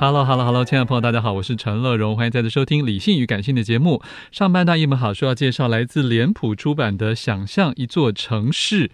[0.00, 4.02] Hello，Hello，Hello，亲爱的朋友，大家好，我是陈乐融，欢迎再次收听《理性与感性》的节目。
[4.32, 8.88] 上半段一本好书要介绍来自脸谱出版的《想象一座城市》，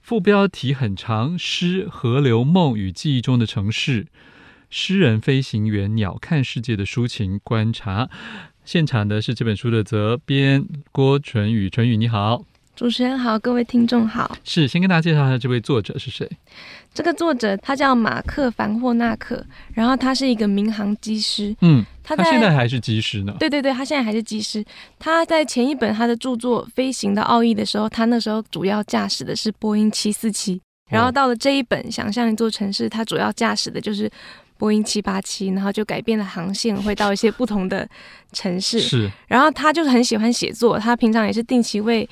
[0.00, 4.04] 副标题很长，《诗、河流、梦与记忆中的城市》，
[4.70, 8.08] 诗人飞行员鸟瞰世界的抒情观察。
[8.64, 12.44] 现场的是这本书的责编郭纯宇，纯宇你好。
[12.76, 14.36] 主持人好，各位听众好。
[14.44, 16.30] 是，先跟大家介绍一下这位作者是谁。
[16.92, 21.56] 这个作者他叫马克·凡霍纳克，然后他是一个民航机师。
[21.62, 23.34] 嗯，他现在还是机师呢。
[23.40, 24.62] 对对对，他现在还是机师。
[24.98, 30.60] 他在前一本他的著作《飞行的奥义》的时候，他那时候主要驾驶的是波音七四七。
[30.90, 34.10] 然后到了这一本《想象一座城市》，他主要驾驶的就是
[34.58, 37.88] 波音七八七，然后就改变了航线，会到一些不同的
[38.32, 38.80] 城市。
[38.80, 39.10] 是。
[39.26, 42.06] 然后他就是很喜欢写作，他平常也是定期为。《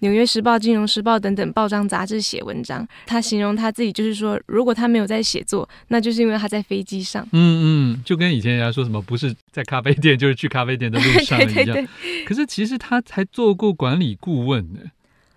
[0.00, 7.26] 纽约时报》《金融时报》等等报章杂志写文章，他形容他自己就是说，如果他没有在写作，那就是因为他在飞机上。
[7.32, 11.52] 嗯嗯，就跟以前人家说什么，不是在咖啡店，就是去咖啡店的路上 一样。
[11.54, 11.88] 对对对。
[12.24, 14.80] 可是其实他才做过管理顾问呢，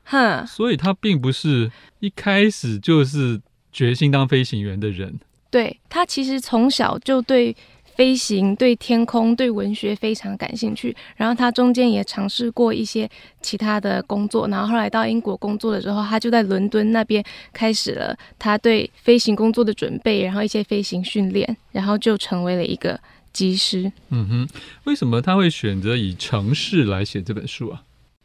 [0.06, 5.20] 哼，所以他并不是一开始就是决心当飞行员的人。
[5.50, 7.56] 对，他其实从小就对。
[7.96, 13.10] 飞行对天空对文学非常感兴趣，然后他中间也尝试过一些
[13.42, 23.00] 其他的工作，然后后来到英国工作的时候，他就在伦敦那边开始了他对飞行工作的准备，然后一些飞行训练，然后就成为了一个
[23.34, 23.92] 机师。
[24.10, 24.50] 嗯哼，
[24.86, 27.84] 为什么他会选择以城市来写这本书啊？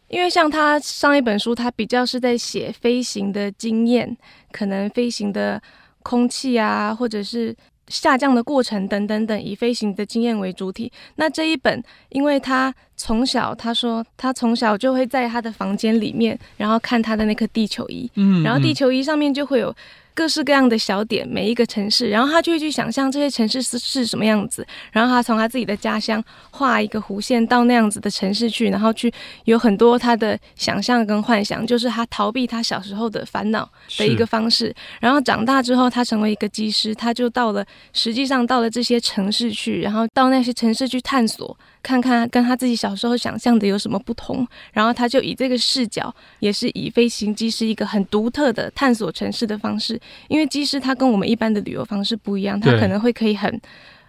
[0.09, 4.17] 因为像他上一本书，他比较是在写飞行的经验，
[4.53, 5.61] 可能飞行的
[6.03, 7.55] 空气啊，或者是。
[7.89, 10.91] 下降的过程等等等，以飞行的经验为主体。
[11.17, 19.75] 那这一本，因为他从小，他说他从小就会在他的房间里面，然后看他的那颗地球仪，嗯，然后地球仪上面就会有。
[20.17, 29.13] 各式各样的小点，每一个城市，然后他就会去想象这些城市是是什么样子，然后他从他自己的家乡画一个弧线到那样子的城市去，然后去
[29.45, 34.75] 有很多他的想象跟幻想，就是他逃避他小时候的烦恼的一个方式。
[35.01, 37.63] 然后长大之后，他成为一个技师，他就到了，
[37.93, 41.55] 实际上到了这些城市去，然后到那些城市去探索。
[41.87, 50.01] 看看跟他自己小时候想象的有什么不同，然后他就以这个视角，也是以飞行机是一个很独特的探索城市的方式。
[50.27, 53.61] 因为机师他跟我们一般的旅游方式不一样，他可能会可以很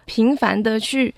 [0.06, 1.14] 频繁的去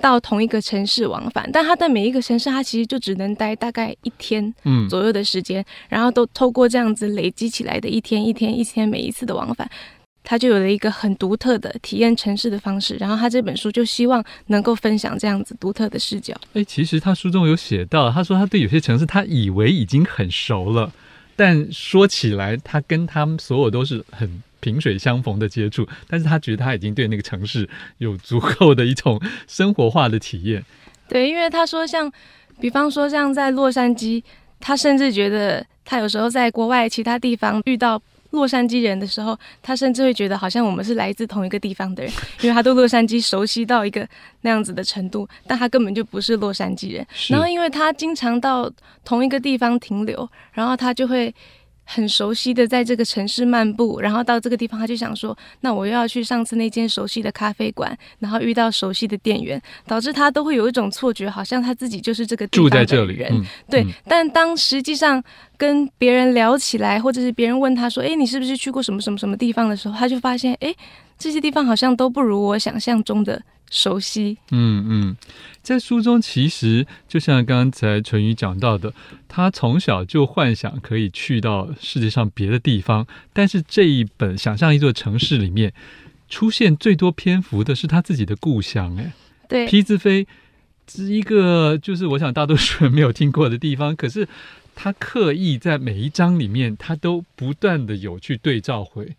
[0.00, 4.54] 到同一个城市往返，但他在每一个城市他其实就只能待大概一天
[4.88, 9.70] 左右的时间，嗯，然后都透过这样子累积起来的一天一天一天每一次的往返。
[10.30, 16.34] 他就有了一个很独特的体验城市的方式，然后他这本书就希望能够分享这样子独特的视角。
[16.52, 20.92] 哎，其实他书中有写到，他说他对有些城市他以为已经很熟了，
[21.34, 27.66] 但说起来他跟他们所有都是很萍水相逢的接触，但是他觉得他已经对那个城市
[27.96, 30.62] 有足够的一种生活化的体验。
[31.08, 32.12] 对，因为他说像，
[32.60, 34.22] 比方说像在洛杉矶，
[34.60, 38.02] 他甚至觉得他有时候在国外其他地方遇到。
[38.30, 44.06] 洛杉矶人的时候，他甚至会觉得好像我们是来自同一个地方的人， 因为他对洛杉矶熟悉到一个
[44.42, 47.06] 那样子的程度，但他根本就不是洛杉矶人。
[47.28, 48.70] 然后，因为他经常到
[49.04, 51.34] 同一个地方停留，然后他就会
[51.90, 62.62] 很熟悉的在这个城市漫步，然后到这个地方，他就想说，那我又要去上次那间熟悉的咖啡馆，然后遇到熟悉的店员，导致他都会有一种错觉，好像他自己就是这个地方。
[62.62, 63.82] 住在这里，嗯、对。
[63.84, 65.22] 嗯、但当实际上
[65.56, 70.74] 跟别人聊起来，或者是别人问他说，哎，你是不是去过什么什么什么地方的时候，他就发现，哎，
[71.18, 74.38] 这些地方好像都不如我想象中的熟悉。
[74.50, 75.16] 嗯嗯。
[75.62, 78.94] 在书中，其实就像刚才淳于讲到的，
[79.28, 83.06] 他从小就幻想可以去到世界上别的地方。
[83.32, 85.74] 但是这一本《想象一座城市》里面，
[86.28, 88.96] 出现最多篇幅的是他自己的故乡。
[88.96, 89.12] 哎，
[89.46, 90.26] 对，皮兹飞
[90.90, 94.26] 是一个就是我想大多数人没有听过的地方，可是
[94.74, 99.14] 他刻意在每一章里面，他都不断的有去对照回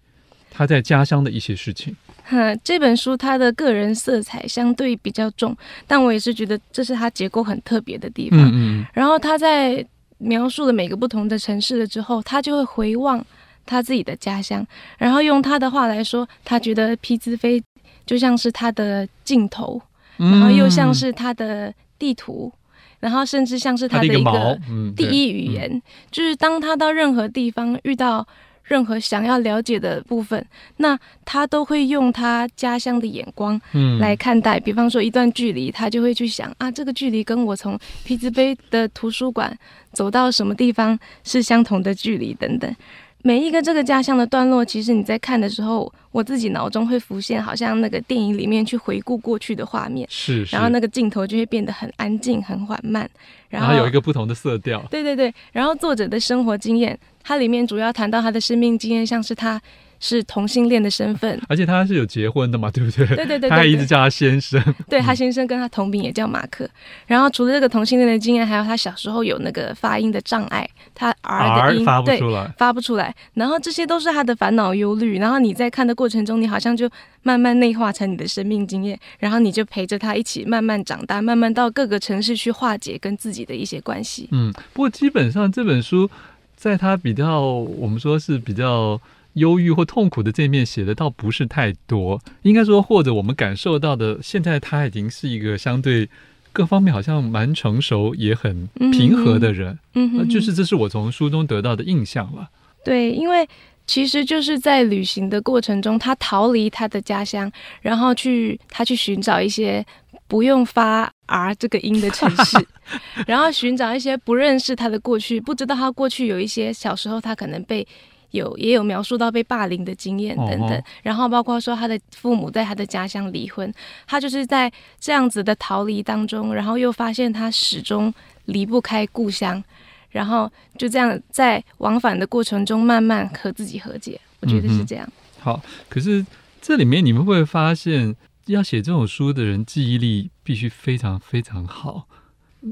[0.51, 1.95] 他在家乡的一些事情。
[2.31, 5.57] 嗯，这本书它的个人色彩相对比较重，
[5.87, 8.39] 但我也是觉得这是它结构很特别的地方。
[8.39, 8.85] 嗯嗯。
[8.93, 9.83] 然后他在
[10.19, 13.25] 描述了每个不同的城市了之后，他就会回望
[13.65, 14.63] 他自己的家乡，
[14.99, 17.59] 然后用他的话来说，他觉得匹兹菲
[18.05, 19.81] 就像是他的镜头，
[20.17, 22.53] 然后又像是他的地图，
[22.99, 24.59] 然后甚至像是他的一个
[24.95, 25.81] 第一语言，
[26.11, 28.27] 就是当他到任何地方遇到。
[28.69, 30.45] 任何想要了解的部分，
[30.77, 33.59] 那他都会用他家乡的眼光
[33.99, 34.59] 来看待。
[34.59, 39.57] 比方说一段距离，他就会去想啊，这个距离跟我从皮兹杯的图书馆
[39.91, 42.73] 走到什么地方是相同的距离等等。
[43.21, 53.09] 每一个这个家乡的段落，其实你在看的时候，我自己脑中会浮现，好像那个电影里面去回顾过去的画面，是，是，然后那个镜头就会变得很安静、很缓慢，
[53.49, 54.81] 然后，然后有一个不同的色调。
[54.89, 59.61] 对对对，然后作者的生活经验，它里面主要谈到他的生命经验，像是他。
[59.99, 63.05] 是同性恋的身份，而且他是有结婚的嘛， 对不对？
[63.07, 64.61] 对对对，对，他还一直叫他先生。
[64.89, 66.69] 对，他先生跟他同名也叫马克。
[67.05, 73.13] 然后除了这个同性恋的经验，还有他小时候有那个发音的障碍，他 R 的音 R 发不出来，发不出来。
[73.33, 75.19] 然后这些都是他的烦恼忧虑。
[75.19, 76.89] 然后你在看的过程中，你好像就
[77.23, 84.29] 慢慢内化成你的生命经验，然后你就陪着他一起慢慢长大，慢慢到各个城市去化解跟自己的一些关系。
[84.31, 86.09] 嗯，不过基本上这本书
[86.55, 88.99] 在他比较，我们说是比较。
[89.33, 96.09] 忧郁或痛苦的这一面写的倒不是太多，应该说，或者我们感受到的，现在他已经是一个相对
[96.51, 102.49] 各方面好像蛮成熟也很平和的人，嗯，嗯，就是这是我从书中得到的印象了。
[102.83, 103.47] 对，因为
[103.85, 109.85] 其实就是在旅行的过程中，他逃离他的家乡，然后去他去寻找一些
[110.27, 112.57] 不用发 R 这个音的城市，
[113.27, 117.87] 然后寻找一些不认识他的过去，不知道他过去有一些小时候他可能被。
[118.31, 123.73] 有也有描述到被霸凌的经验等等，然后包括说他的父母在他的家乡离婚，
[124.05, 128.13] 他就是在这样子的逃离当中，然后又发现他始终
[128.45, 129.63] 离不开故乡，
[130.09, 135.05] 然后就这样在往返的过程中慢慢和自己和解，我觉得是这样。
[135.07, 136.25] 嗯、好，可是
[136.61, 138.15] 这里面你们会发现，
[138.45, 142.07] 要写这种书的人记忆力必须非常非常好。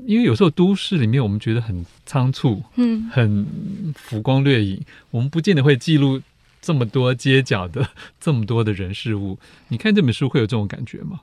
[0.06, 3.45] 因为有时候都市里面我们觉得很仓促，嗯，很
[3.95, 4.81] 浮光掠影，
[5.12, 6.22] 我们不见得会记录
[6.62, 7.88] 这么多街角的
[8.19, 9.39] 这么多的人事物。
[9.69, 11.22] 你看这本书会有这种感觉吗？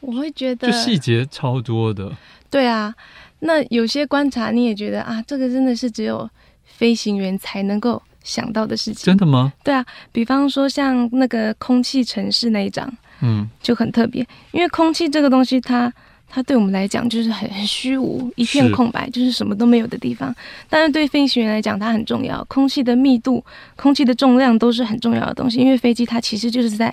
[0.00, 2.16] 我会觉得，就细节超多的。
[2.50, 2.94] 对啊，
[3.40, 6.28] 那有些观察你也觉得啊，这个真的是只有
[6.64, 9.04] 飞行员才能够想到的事情。
[9.04, 9.52] 真的吗？
[9.62, 12.90] 对啊，比方说像那个空气城市那一章，
[13.20, 15.92] 嗯，就很特别，因为空气这个东西它。
[16.28, 20.34] 它对我们来讲就是很很虚无，一片空白，就是什么都没有的地方。
[20.68, 22.44] 但是对飞行员来讲，它很重要。
[22.44, 23.42] 空气的密度、
[23.76, 26.92] 空气的重量都是很重要的东西，因为飞机它其实就是在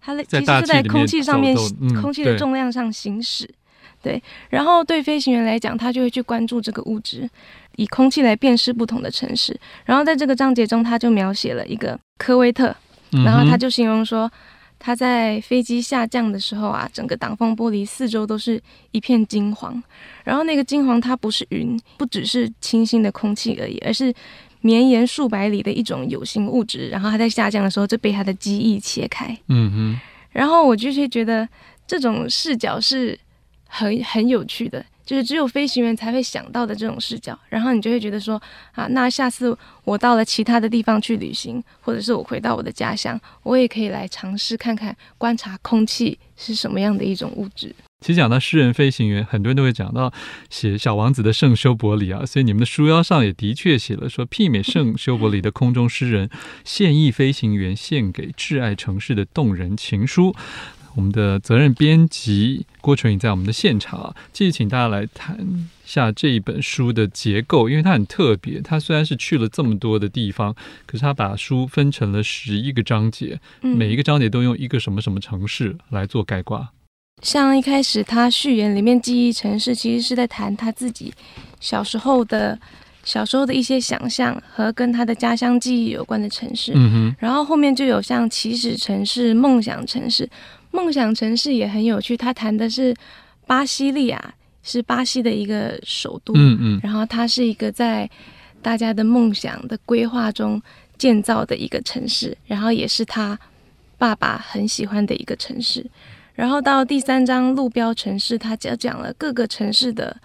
[0.00, 3.44] 它的其实是在空气上面，嗯、空气的重量上行驶。
[4.00, 7.28] 对，对，然后对飞行员来讲，他就会去关注这个物质，
[7.76, 9.58] 以空气来辨识不同的城市。
[9.84, 12.74] 然后在这个章节中，他就描写了一个科威特，
[13.24, 14.30] 然后他就形容说。
[14.78, 19.82] 他在飞机下降的时候啊，整个挡风玻璃四周都是一片金黄，
[20.24, 24.14] 然后那个金黄它不是云，不只是清新的空气而已，而是
[24.60, 26.88] 绵延数百里的一种有形物质。
[26.88, 29.36] 然后它在下降的时候，就被它的机翼切开。
[29.48, 30.00] 嗯哼。
[30.30, 31.48] 然后我就是觉得
[31.86, 33.18] 这种视角是
[33.66, 34.84] 很很有趣的。
[35.08, 38.38] 就是只有飞行员才会想到的这种视角，然后你就会觉得说
[38.72, 47.74] 啊，那下次我到了其他的地方去旅行，或者是我回到我的家乡，我也可以来尝试看看观察空气是什么样的一种物质。
[48.00, 50.12] 其实讲到诗人飞行员，很多人都会讲到
[50.50, 56.28] 写《小王子》的圣修伯里啊，所以你们的书腰上也的确写了说，媲美圣修伯里的空中诗人，
[56.64, 60.32] 现役飞行员献给挚爱城市的动人情书。
[60.94, 68.60] 我们的责任编辑郭纯颖在我们的现场啊，继续请大家来谈下这一本书的结构，因为它很特别。
[68.60, 70.54] 它虽然是去了这么多的地方，
[70.86, 76.68] 可是它把书分成了十一个章节，每一个章节都用一个什么什么城市来做概括。
[77.22, 81.12] 像一开始他序言里面记忆城市，其实是在谈他自己
[81.60, 82.58] 小时候的。
[83.04, 90.28] 小时候的一些想象和跟他的家乡记忆有关的城市，嗯哼，然后后面就有像起始城市、梦想城市，
[90.70, 92.16] 梦想城市也很有趣。
[92.16, 92.94] 他谈的是
[93.46, 98.08] 巴西利亚，是巴西的一个首都，嗯嗯，然后它是一个在
[98.60, 100.60] 大家的梦想的规划中
[100.96, 103.38] 建造的一个城市，然后也是他
[103.96, 105.84] 爸爸很喜欢的一个城市。
[106.34, 110.16] 然后到第三章路标城市，他讲讲了各个城市的。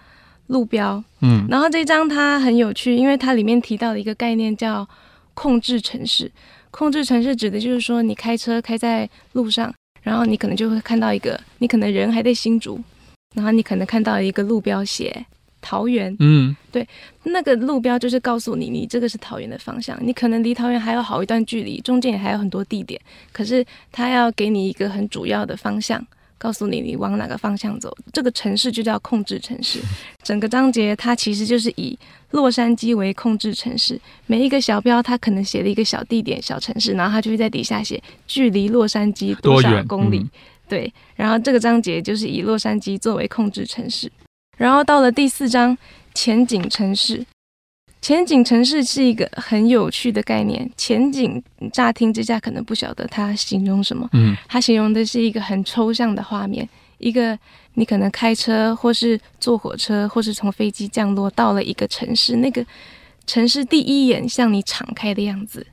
[0.48, 4.86] 路标，嗯，然后这张它很有趣，因为它里面提到的一个概念叫
[5.32, 6.30] 控制城市。
[6.70, 9.72] 控制城市指的就是说，你开车开在路上，
[10.04, 12.78] 然后你可能就会看到一个，你可能人还在新竹，
[13.34, 15.26] 然后你可能看到一个路标写
[15.60, 16.86] 桃园，嗯，对，
[17.22, 19.98] 那个路标就是告诉你，你这个是桃园的方向。
[20.02, 23.00] 你可能离桃园还有好一段距离，中间也还有很多地点，
[23.32, 26.06] 可是它要给你一个很主要的方向。
[26.44, 29.80] 告诉你，你往哪个方向走，这个城市就叫控制城市。
[30.22, 31.98] 整个章节它其实就是以
[32.32, 40.28] 洛杉矶为控制城市，每一个小标它可能写了一个小地点、小城市，然后它就会在底下写距离洛杉矶多少公里。
[40.68, 44.12] 对，然后这个章节就是以洛杉矶作为控制城市。
[44.58, 45.74] 然后到了第四章，
[46.12, 47.24] 前景城市。
[48.04, 50.70] 前景城市是一个很有趣的概念。
[50.76, 51.42] 前景
[51.72, 56.68] 乍听之下可能不晓得它形容什么，嗯，它形容的是一个很抽象的画面，
[56.98, 57.38] 一个
[57.72, 62.62] 你可能开车或是坐火车或是从飞机降落到了一个城市，那个
[63.24, 65.66] 城市第一眼向你敞开的样子，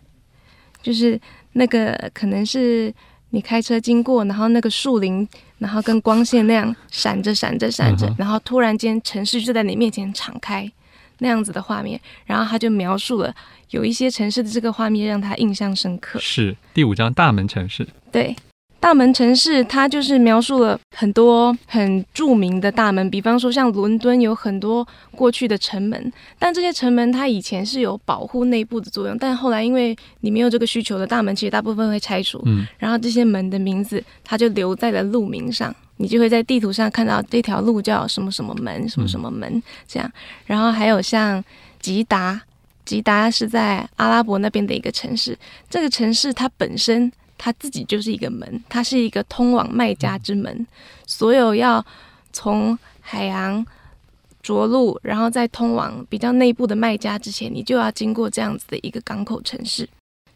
[0.81, 1.19] 就是
[1.51, 2.93] 那个可能是
[3.31, 10.71] 你开车经过，然后那个树林，然后跟光线那样闪着闪着闪着，然后突然间城市就在你面前敞开。
[11.21, 13.33] 那样子的画面，然后他就描述了
[13.69, 16.19] 有一些城市的这个画面让他印象深刻。
[16.19, 17.87] 是第五章大门城市。
[18.11, 18.35] 对，
[18.79, 32.41] 大门城市，它就是描述了很多很著名的大门，比方说像伦敦有很多过去的城门，但这些城门它以前是有保护内部的作用，但后来因为你没有这个需求的大门，其实大部分会拆除。
[32.47, 35.73] 嗯，然后这些门的名字，它就留在了路名上。
[36.01, 40.11] 你就会在地图上看到这条路叫什么什么门，什么什么门这样。
[40.47, 41.43] 然后还有像
[41.79, 42.41] 吉达，
[42.83, 45.37] 吉达是在阿拉伯那边的一个城市。
[45.69, 50.65] 这个城市它本身它自己就是一个门，它是一个通往卖家之门。
[51.05, 51.85] 所有要
[52.33, 53.63] 从海洋
[54.41, 59.87] 着陆，然后再通往比较内部的卖家之前，你就要经过这样子的一个港口城市。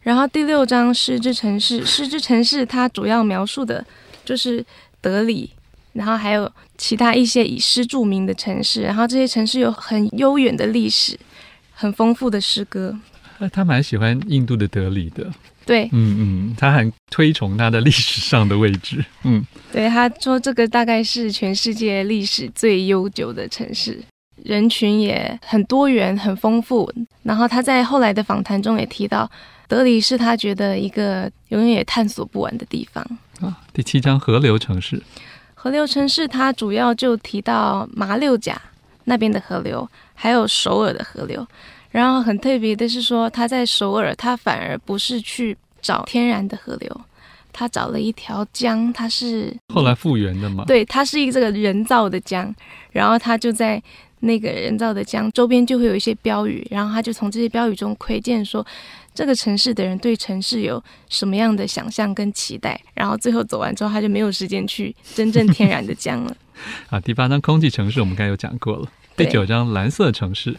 [0.02, 3.84] 然后第六章诗之城市，诗之城市它主要描述的
[4.24, 4.64] 就是
[5.00, 5.50] 德里。
[5.96, 11.18] 然后还有其他一些以诗著名的城市，然后这些城市有很悠远的历史，
[11.72, 12.98] 很丰富的诗歌。
[13.52, 15.30] 他蛮喜欢印度的德里的，
[15.66, 16.16] 对，嗯
[16.50, 24.02] 嗯，他很推崇他的历史上的位置，嗯，对，他说这个大概是全世界历史最悠久的城市，
[24.42, 26.90] 人群也很多元、很丰富。
[27.22, 29.30] 然后他在后来的访谈中也提到，
[29.68, 33.04] 德里是他觉得一个永远也探索不完的地方。
[33.40, 35.02] 啊，第七章河流城市。
[35.66, 38.56] 河流城市，它主要就提到马六甲
[39.02, 41.44] 那边的河流，还有首尔的河流。
[41.90, 47.00] 然后很特别的是说，他在首尔，他反而不是去找天然的河流，
[47.52, 50.64] 他找了一条江，它是后来复原的嘛？
[50.66, 52.54] 对，它是一个这个人造的江。
[52.92, 53.82] 然后他就在
[54.20, 58.64] 那个人造的江周边就会有一些标语，然后他就从这些标语中窥见说。
[59.14, 62.78] 这个城市的人对城市有什么样的想象跟期待？
[62.92, 66.36] 然后最后走完之后，他就没有时间去真正天然的江了。
[66.90, 68.86] 啊，第八章空气城市我们刚才有讲过了。
[69.16, 70.54] 第九章蓝色城市，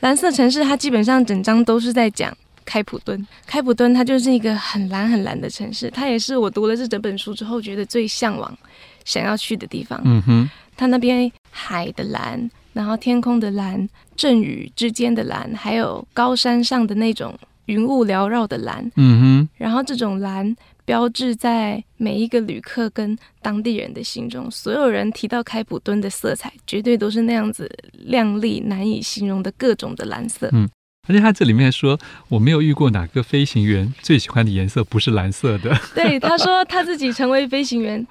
[0.00, 2.34] 蓝色城市它基本上整章都是在讲
[2.64, 3.26] 开普敦。
[3.46, 8.56] 开普敦它就是一个很蓝很蓝的城市，它也是我读了这整本书之后觉得最向往、
[9.04, 10.00] 想要去的地方。
[10.06, 17.36] 嗯哼，它那边海的蓝，然后天空的蓝，阵雨之间的蓝，还有高山上的那种。
[17.66, 20.56] 云雾缭绕的蓝，嗯哼，然后这种蓝
[20.86, 24.50] 标志在每一个旅客跟当地人的心中。
[24.50, 30.48] 所有人提到开普敦的色彩，绝对都是那样子亮丽、难以形容的各种的蓝色。
[30.52, 30.66] 嗯，
[31.06, 35.78] 而且他这里面说，我没有遇过哪个飞行员最喜欢的颜色不是蓝色的。
[35.94, 38.06] 对，他说他自己成为飞行员，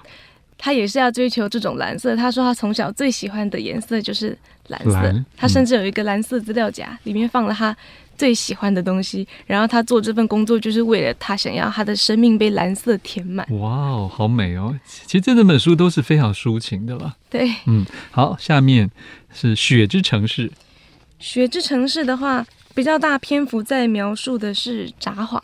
[0.58, 2.16] 他也是要追求这种蓝色。
[2.16, 4.38] 他说他从小最喜欢的颜色就是
[4.68, 4.92] 蓝色。
[4.92, 7.76] 蓝，嗯，他甚至有一个蓝色资料夹，里面放了他。
[8.18, 9.28] 最喜欢的东西。
[9.46, 13.46] 然后他做这份工作，就是为了他想要他的生命被蓝色填满。
[13.60, 14.76] 哇哦，好美哦！
[14.88, 17.16] 其实这两本书都是非常抒情的了。
[17.30, 18.90] 对，嗯，好，下面
[19.32, 20.48] 是《雪之城市》。
[21.20, 25.40] 《雪之城市》的话，比较大篇幅在描述的是札幌。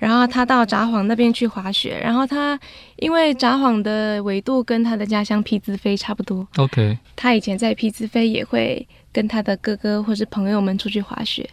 [0.00, 2.58] 然后他到札幌那边去滑雪，然后他
[2.96, 11.48] 因为札幌的纬度跟他的家乡匹兹菲差不多，OK，他以前在匹兹菲也会跟他的哥哥或是朋友们出去滑雪，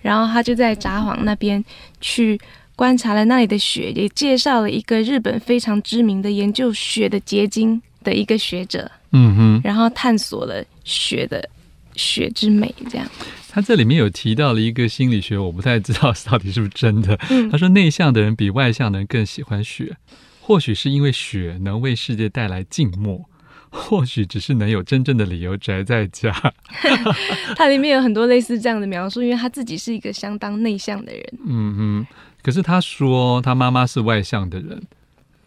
[0.00, 1.62] 然后他就在札幌那边
[2.00, 2.40] 去
[2.74, 11.46] 观察了那里的雪，也介绍了一个日本非常知名的研究雪的结晶的一个学者，嗯哼，然后探索了雪的
[11.94, 13.06] 雪之美，这样。
[13.54, 17.14] 他这里面有提到了一个心理学，我不太知道到底是不是真的。
[17.28, 19.94] 嗯，他说内向的人比外向的人更喜欢雪，
[20.40, 23.28] 或许是因为雪能为世界带来静默，
[23.68, 26.34] 或许只是能有真正的理由宅在家。
[27.54, 31.22] 他里面有很多类似这样的描述，因为他自己是一个相当内向的人。
[31.46, 32.06] 嗯嗯，
[32.42, 34.82] 可是他说他妈妈是外向的人，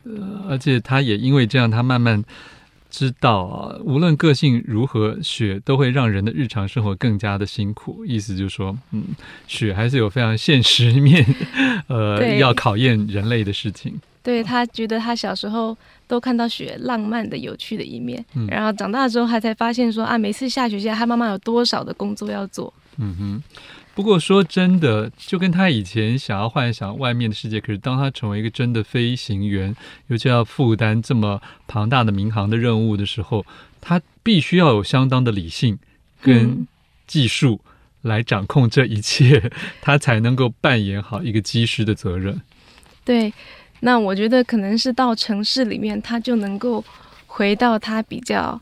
[0.03, 2.23] 呃，而且他也因为这样，他慢慢。
[2.97, 8.05] 知道啊，无论个性如何，雪都会让人的日常生活更加的辛苦。
[8.05, 9.03] 意思就是说，嗯，
[9.47, 11.25] 雪还是有非常现实面，
[11.87, 13.99] 呃，要考验人类的事情。
[14.23, 22.73] 对，他觉得他小时候都看到雪浪漫的、有趣的一面，嗯，然后长大之后他才发现说啊，每次下雪下，他妈妈有多少的工作要做。
[22.97, 23.43] 嗯哼。
[23.95, 29.73] 不过说真的，就跟他以前想要幻想外面的世界，可是当他成为一个真的飞行员，
[30.07, 33.45] 尤其要负担这么庞大的民航的任务的时候，
[33.79, 35.79] 他必须要有相当的理性
[36.21, 36.67] 跟
[37.07, 37.61] 技术
[38.01, 42.41] 来掌控这一切，嗯、他才能够扮演好一个机师的责任。
[43.05, 43.33] 对，
[43.79, 46.83] 那我觉得可能是到城市里面，他就能够
[47.27, 48.59] 回到他比较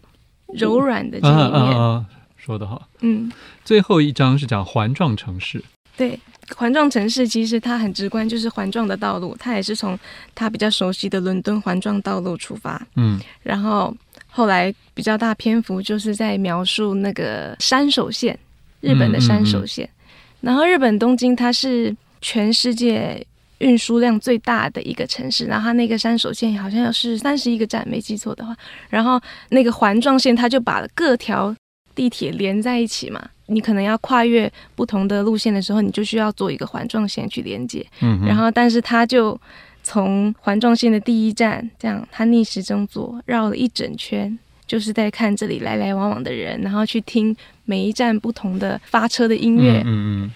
[0.53, 1.39] 柔软的这一面。
[1.39, 2.05] 嗯啊啊啊
[2.43, 3.31] 说得好，嗯，
[3.63, 5.63] 最后一章是讲环状城市。
[5.95, 6.19] 对，
[6.55, 9.97] 环状城市其实它很直观，就是环状的道路，它也是从
[10.35, 13.95] 它比较熟悉的伦敦环状道路出发，嗯，然后
[14.29, 18.37] 后来比较大篇幅就是在描述那个山手线，
[18.81, 19.87] 日本的山手线，嗯。
[19.87, 19.93] 嗯嗯，
[20.41, 23.25] 然后日本东京它是全世界
[23.59, 28.53] 运输量最大的一个城市，然后它那个山手线好像有是三十一个站，没记错的话，
[28.89, 31.55] 然后那个环状线它就把各条
[31.95, 37.85] 地铁连在一起嘛，你可能要跨越不同的路线的时候，你就需要做一个环状线去连接。
[38.01, 39.39] 嗯，然后但是他就
[39.83, 49.81] 从环状线的第一站，这样他逆时针走绕了一整圈，就是在看这里来来往往的人，然后去听每一站不同的发车的音乐。
[49.85, 50.31] 嗯嗯。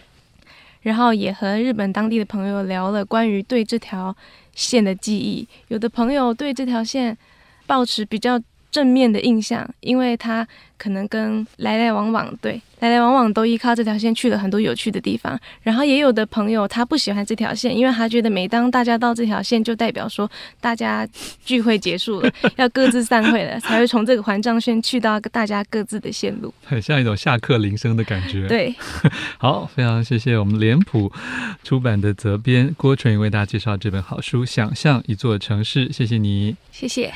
[0.84, 4.16] 然后也和日本当地的朋友聊了关于对这条
[4.56, 7.18] 线的记忆，有的朋友对这条线
[7.66, 8.40] 保持比较
[8.78, 15.40] 正面的印象，因为他可能跟来来往往，对，来来往往都依靠这条线去了很多有趣的地方。
[15.64, 20.30] 然后也有的朋友他不喜欢这条线，因为他觉得每当大家到这条线，就代表说
[20.62, 21.08] 大家
[21.44, 28.48] 聚会结束了， 要各自散会了，才会从这个环状线去到大家各自的线路，很像一种下课铃声的感觉。
[28.48, 28.76] 对，
[29.42, 31.12] 好，非常谢谢我们脸谱
[31.64, 37.12] 出版的责编郭纯为大家介绍这本好书《想象一座城市》，谢谢你，谢谢。